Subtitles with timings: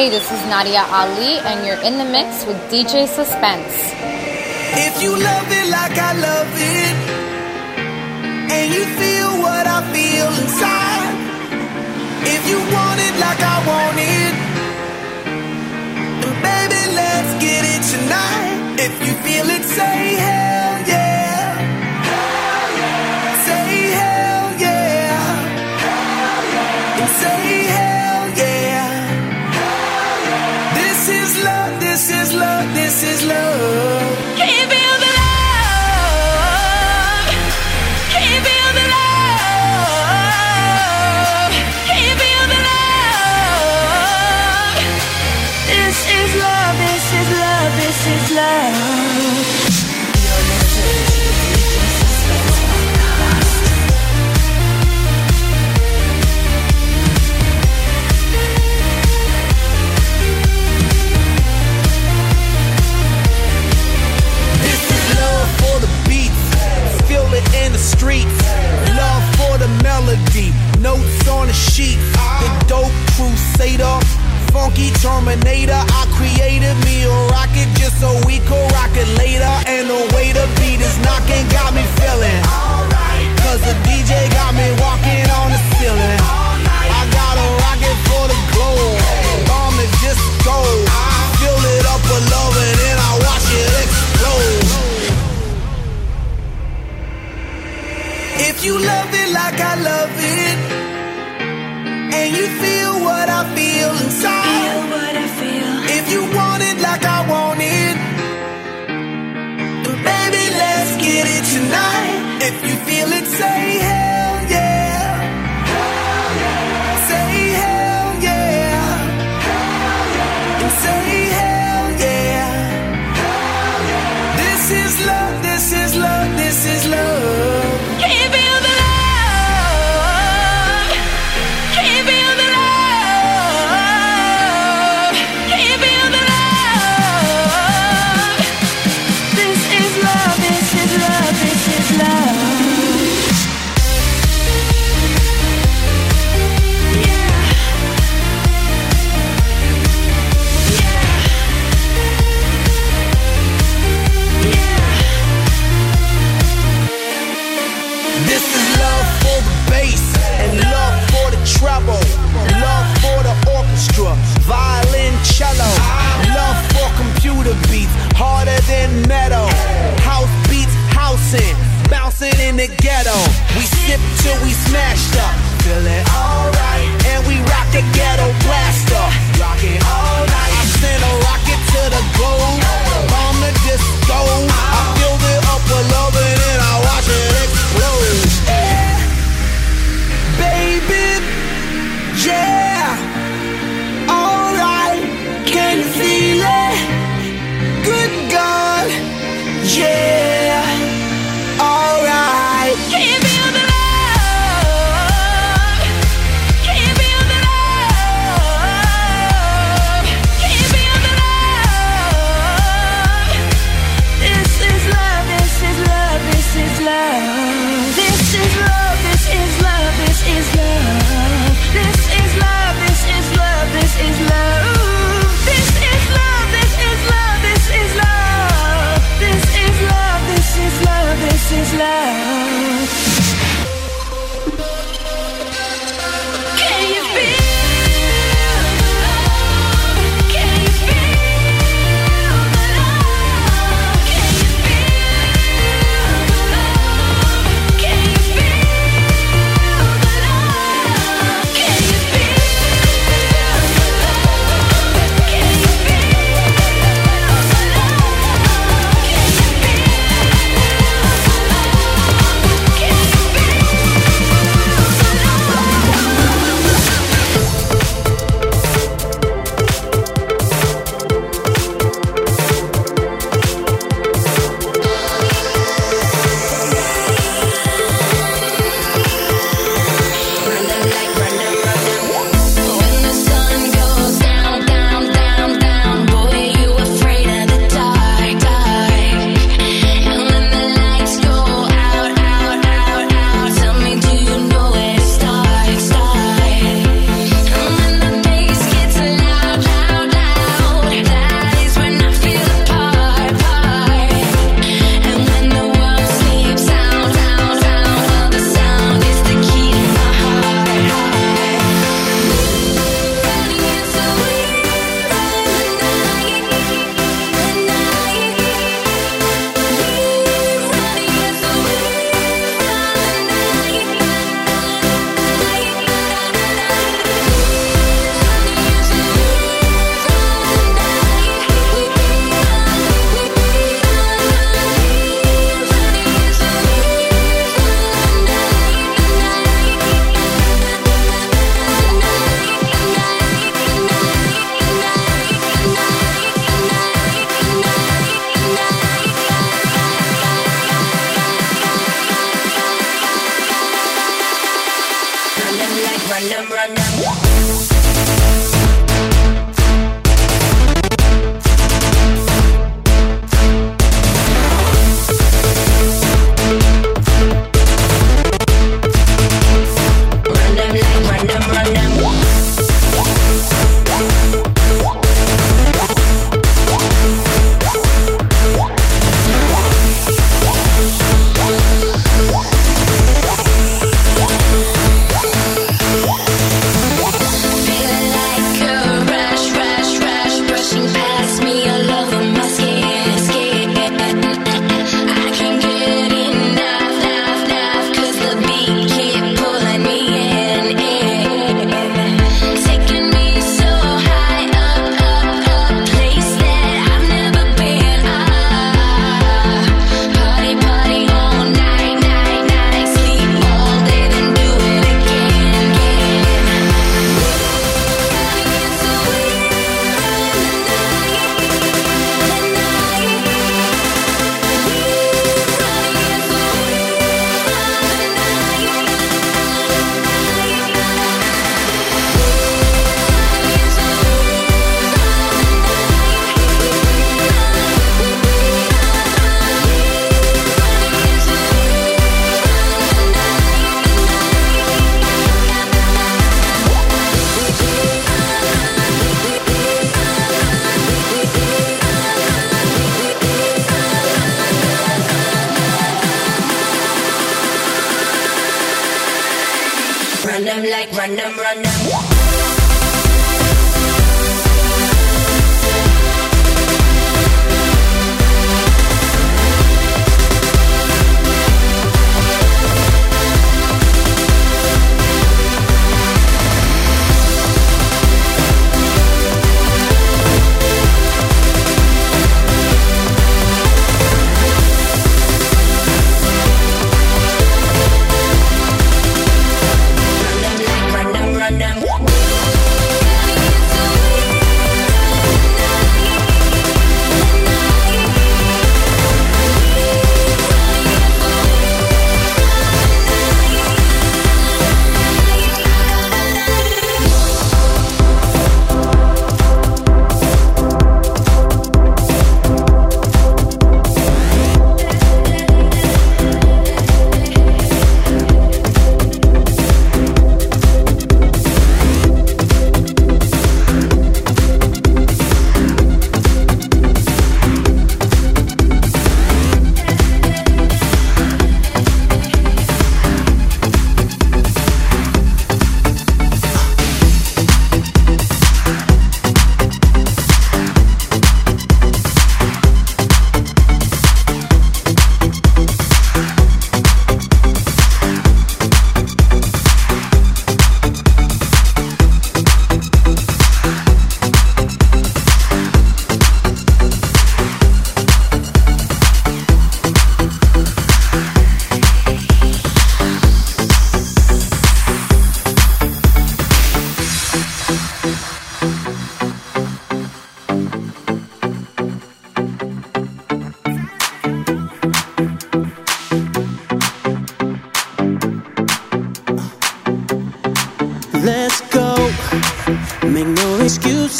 [0.00, 3.74] Hey, this is Nadia Ali, and you're in the mix with DJ Suspense.
[4.88, 6.96] If you love it like I love it,
[8.48, 11.12] and you feel what I feel inside,
[12.34, 14.34] if you want it like I want it,
[16.22, 18.80] then baby, let's get it tonight.
[18.80, 20.59] If you feel it, say hell
[71.20, 71.98] notes on the sheet.
[72.40, 73.98] The dope crusader,
[74.52, 75.72] funky terminator.
[75.72, 79.50] I created me a rocket just so we could rock it later.
[79.66, 82.42] And the way the beat is knocking got me feeling.
[83.42, 86.20] Cause the DJ got me walking on the ceiling.
[86.20, 88.98] I got a rocket for the globe,
[89.48, 90.56] bomb the disco.
[91.40, 94.68] Fill it up with love and then I watch it explode.
[98.48, 100.79] If you love it like I love it,
[102.30, 104.78] if you feel what I feel inside,
[105.98, 107.20] if you want it like I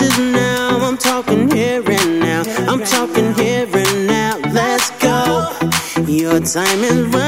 [0.03, 0.79] is now.
[0.87, 2.43] I'm talking here and now.
[2.71, 4.39] I'm talking here and now.
[4.53, 5.49] Let's go.
[6.07, 7.20] Your time is running.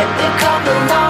[0.00, 1.09] Let the cover on.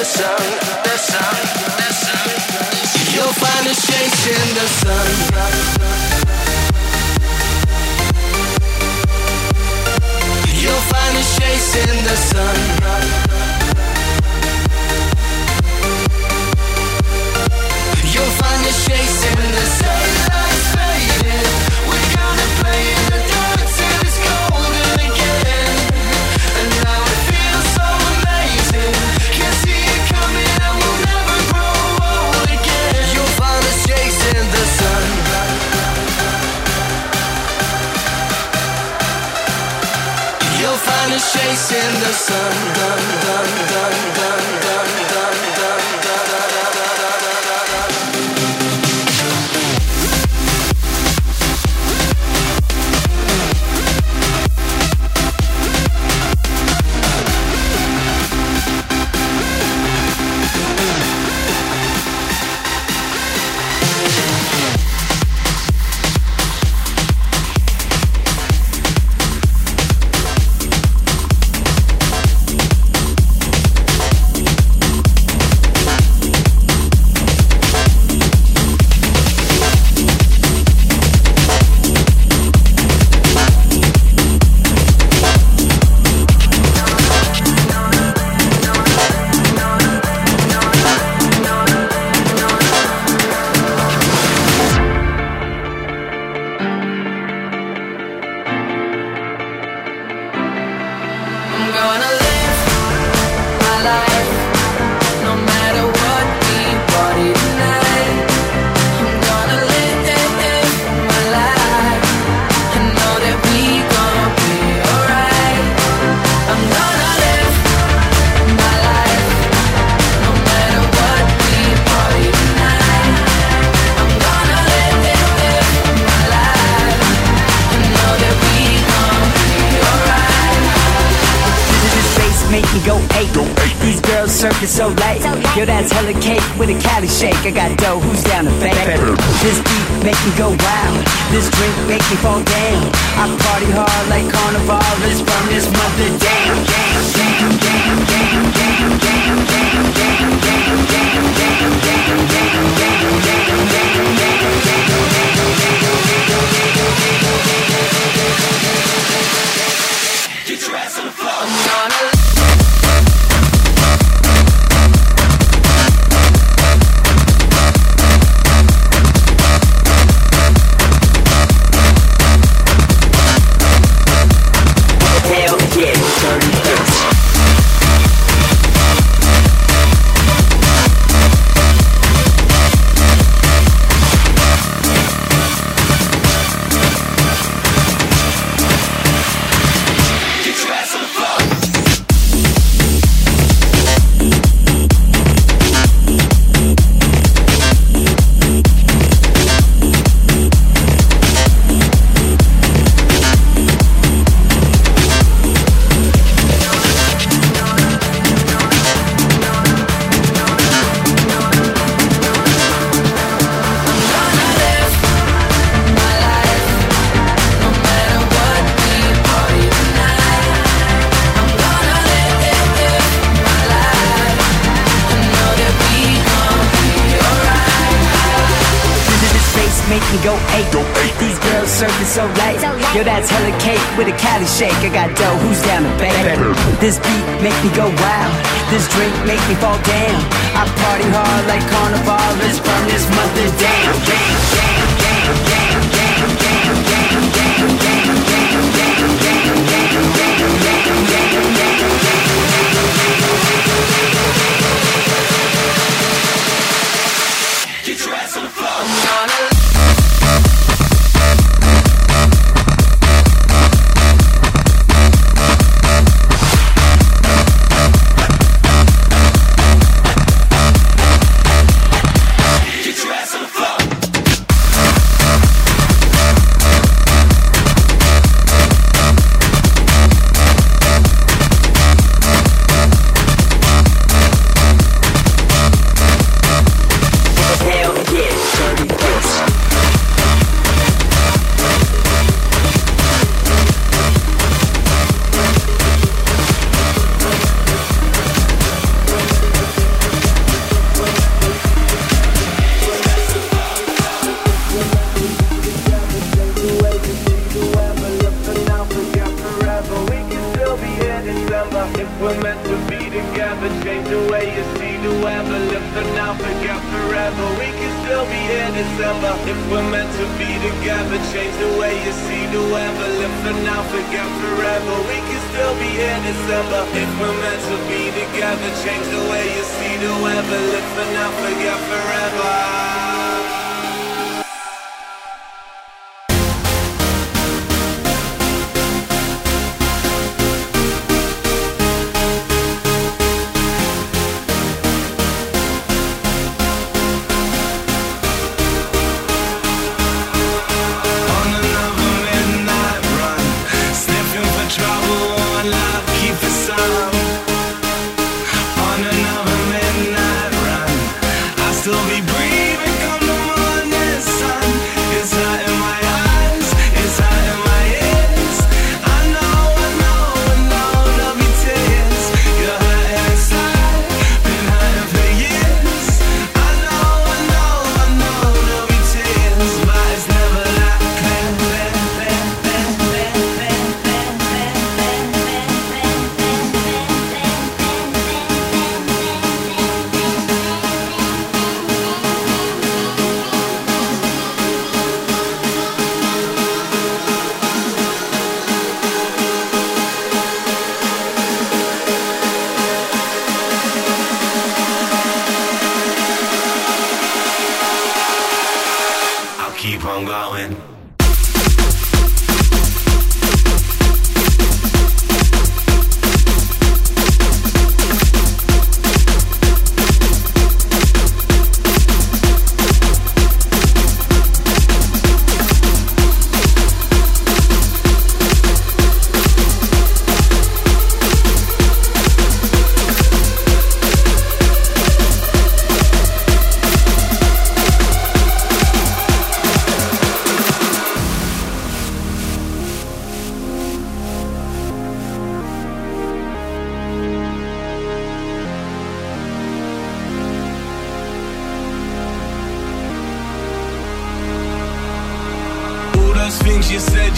[0.00, 0.38] the sun,
[0.82, 1.42] the sun,
[1.76, 2.30] the sun.
[3.12, 5.10] You'll find us in the sun.
[10.62, 13.29] You'll find us in the sun.
[41.72, 42.52] in the sun.
[42.74, 44.19] Dun, dun, dun,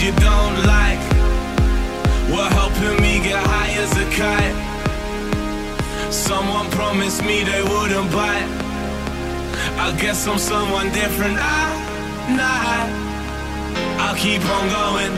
[0.03, 0.99] you don't like
[2.27, 4.57] were helping me get high as a kite.
[6.11, 8.49] Someone promised me they wouldn't bite.
[9.79, 11.37] I guess I'm someone different.
[11.39, 11.63] I,
[12.35, 12.83] nah,
[14.03, 15.13] I'll keep on going.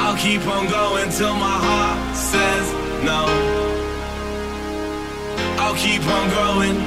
[0.00, 2.66] I'll keep on going till my heart says
[3.04, 3.20] no.
[5.62, 6.78] I'll keep on growing.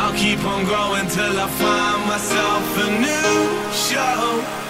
[0.00, 3.34] I'll keep on growing till I find myself a new
[3.86, 4.63] show.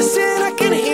[0.00, 0.89] promising I can hear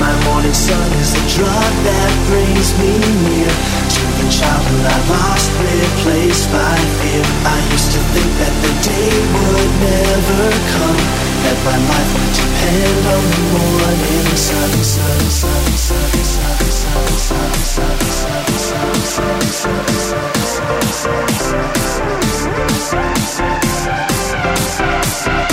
[0.00, 5.48] My morning sun is the drug that brings me near to the childhood I lost,
[5.56, 7.24] replaced by fear.
[7.48, 10.44] I used to think that the day would never
[10.76, 11.00] come.
[11.46, 17.56] That my life would depend on the morning sun, sun, sun, sun, sun, sun, sun,
[17.66, 18.96] sun, sun,
[19.46, 19.86] sun,
[24.48, 25.45] I